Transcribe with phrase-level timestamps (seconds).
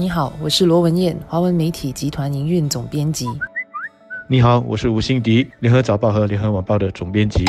[0.00, 3.26] 你好，我是罗文艳，华文媒体集团营运总编辑。
[4.28, 7.44] 你好，我是吴欣迪，联合早报和联合晚报的总编辑。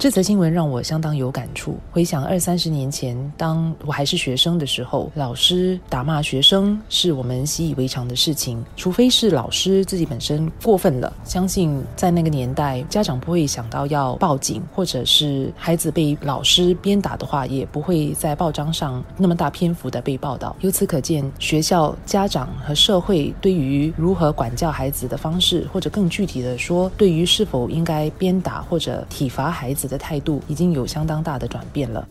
[0.00, 1.76] 这则新闻让我相当有感触。
[1.90, 11.12] 回想二三十年前，当我还是学生的时候，老师打骂学生是我们习以为常的事情，除非是老师自己本身过分了。
[11.22, 20.56] 相信在那个年代，家长不会想到要报警，或者是孩子被老师鞭打的话，也不会在报章上那么大篇幅的被报道。
[20.60, 29.89] 由此可见，学校、家长和社会对于如何管教孩子的方式，或者更具体的说，对于是否应该鞭打或者体罚孩子。
[29.90, 32.06] 的态度已经有相当大的转变了。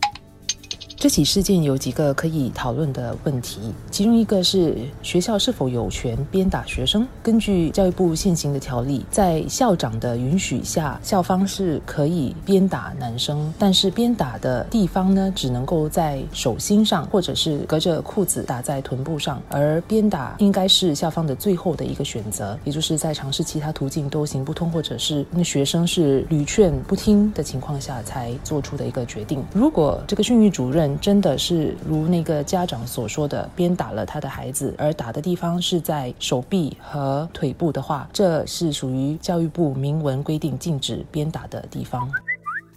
[1.00, 3.58] 这起事件有几个可以讨论的问题，
[3.90, 7.08] 其中一个是学校是否有权鞭打学生。
[7.22, 19.40] 根据教育部现行的条例，在校长的允许下，校方是可以鞭打男生，但是鞭打的地方呢，只能够在手心上，或者是隔着裤子打在臀部上。
[19.48, 29.42] 而鞭打应该是校方的最后的一个选择，也就是在尝试其他途径都行不通，或者是那学生是屡劝不听的情况下才做出的一个决定。
[29.54, 42.10] 如果这个训育主任，真的是如那个家长所说的，鞭打了他的孩子，而打的地方是在手臂和腿部的话，这是属于教育部明文规定禁止鞭打的地方。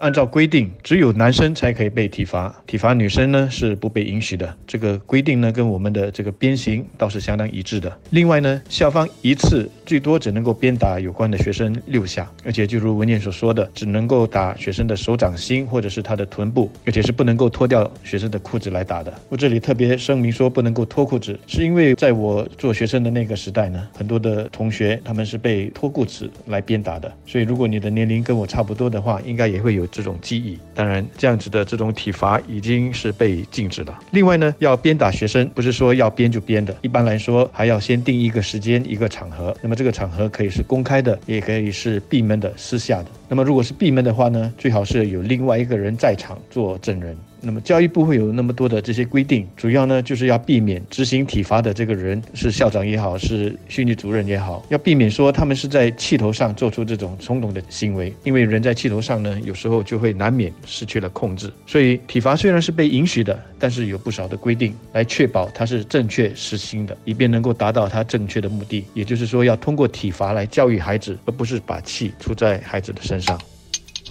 [0.03, 4.53] 按照规定，只有男生才可以被体罚，体罚女生呢是不被允许的。
[4.67, 7.97] 这个规定呢，跟我们的这个鞭刑倒是相当一致的。
[8.09, 19.13] 另外呢，校方一次最多只能够鞭打有关的学生六下，而且就如文件所说的，只能够打学生的手掌心或者是他的臀部，而且是不能够脱掉学生的裤子来打的。
[19.29, 27.09] 我这里特别声明说，不能够脱裤子，是因为在我做学生的那个时代呢，很多的同学他们是被脱裤子来鞭打的。
[27.25, 29.87] 所以如果你的年龄跟我差不多的话，应该也会有。
[29.93, 33.99] 这种记忆，当然这样子的这种体罚已经是被禁止了。
[34.09, 39.55] 另外呢，要鞭打学生，不是说要鞭就鞭的，一般来说还要先定一个时间、一个场合。
[39.61, 43.05] 那么这个场合可以是公开的，也可以是闭门的、私下的。
[43.33, 47.17] 那么如果是闭门的话呢，最好是有另外一个人在场做证人。
[47.45, 61.51] 那么教育部会有那么多的这些规定，主要呢就是要避免执行体罚的这个人是校长也好，是训练主任也好，要避免说他们是在气头上做出这种冲动的行为，因为人在气头上呢，有时候就会难免失去了控制。
[61.65, 68.85] 所以体罚虽然是被允许的，但是有不少的规定来确保它是正确实行的，以便能够达到它正确的目的。
[68.93, 73.22] 也就是说，要通过体罚来教育孩子，而不是把气出在孩子的身上。
[73.23, 73.39] 上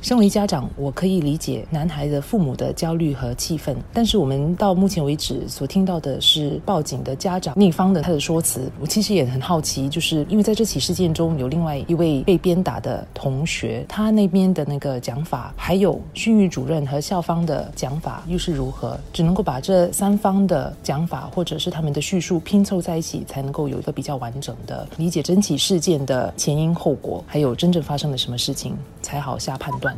[0.00, 8.68] 身为家长，我可以理解男孩的父母的焦虑和气愤，但是我们到目前为止所听到的是报警的家长那方的他的说辞。
[8.80, 18.98] 我其实也很好奇，就是因为在这起事件中有另外一位被鞭打的同学，他那边的那个讲法，还有训育主任和校方的讲法又是如何？
[19.12, 28.74] 只能够把这三方的讲法或者是他们的叙述拼凑在一起，才能够有一个比较完整的理解整起事件的前因后果，还有真正发生了什么事情，
[29.12, 29.94] 才好下判断。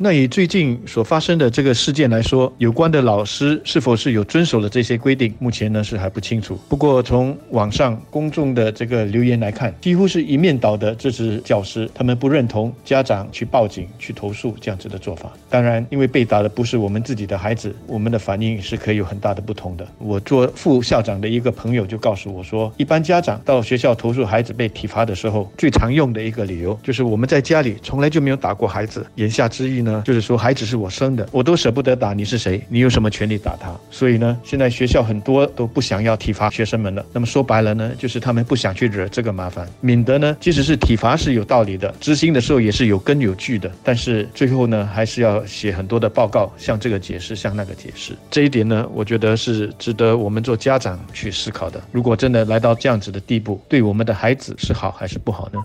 [0.00, 6.56] 那以最近所发生的这个事件来说，有关的老师是否是有遵守了这些规定，目前呢是还不清楚。
[6.68, 15.32] 不过从网上公众的这个留言来看，几乎是一面倒的支持教师，他们不认同家长去报警去投诉这样子的做法。
[15.50, 19.84] 当然，因为被打的不是我们自己的孩子，我们的反应是可以有很大的不同的。
[19.98, 32.60] 我做副校长的一个朋友就告诉我说，一般家长到学校投诉孩子被体罚的时候，最常用的一个理由就是我们在家里从来就没有打过孩子，言下之意呢就是说，孩子是我生的，我都舍不得打，你是谁？
[32.68, 33.74] 你有什么权利打他？
[33.90, 37.04] 所以呢，现在学校很多都不想要体罚学生们了。
[37.12, 48.12] 那么说白了呢，就是他们不想去惹这个麻烦，免得呢，即使是体罚是有道理的，执行的时候也是有根有据的，但是最后呢，还是要写很多的报告，向这个解释，向那个解释。
[48.30, 51.80] 这一点呢，我觉得是值得我们做家长去思考的。
[51.92, 55.58] 如果真的来到这样子的地步，对我们的孩子是好还是不好呢？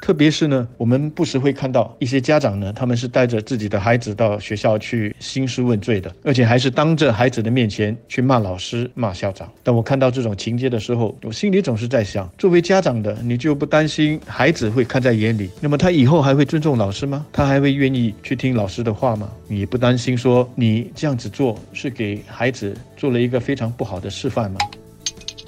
[0.00, 9.50] 特别是呢，我们不时会看到一些家长呢，他们是带着自己的孩子到学校去兴师问罪的，而且还是当着孩子的面前去骂老师、骂校长。
[9.64, 15.50] 当我看到这种情节的时候，我心里总是在想：作为家长的，你就不担心孩子会看在眼里？
[15.60, 17.26] 那么他以后还会尊重老师吗？
[17.32, 19.28] 他还会愿意去听老师的话吗？
[19.48, 24.58] 你不担心说你这样子做是给孩子做了一个非常不好的示范吗？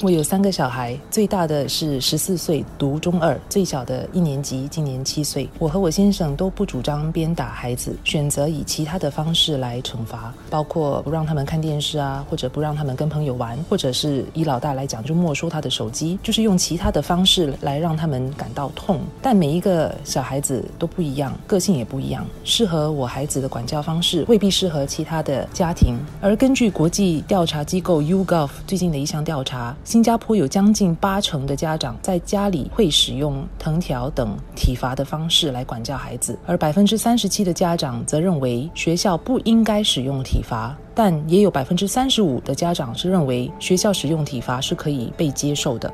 [0.00, 5.49] 我有三个小孩，最大的是十四岁，读中二；最小的一年级，今年七岁。
[5.59, 19.01] 我和我先生都不主张鞭打孩子，选择以其他的方式来惩罚，包括不让他们看电视啊，或者不让他们跟朋友玩，或者是以老大来讲，就没收他的手机，就是用其他的方式来让他们感到痛。
[19.21, 25.97] 但每一个小孩子都不一样，个性也不一样，适合我孩子的管教方式未必适合其他的家庭。
[26.21, 45.91] 而根据国际调查机构 Ugov 最近的一项调查，新加坡有将近八成的家长在家里会使用藤条等体罚的方式来管教孩子，而百分之三十七的家长则认为学校不应该使用体罚，但也有百分之三十五的家长是认为学校使用体罚是可以被接受的。